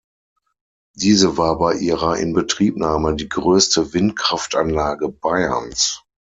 Diese 0.95 1.37
war 1.37 1.59
bei 1.59 1.75
ihrer 1.75 2.17
Inbetriebnahme 2.17 3.15
die 3.15 3.29
größte 3.29 3.93
Windkraftanlage 3.93 5.09
Bayerns. 5.09 6.01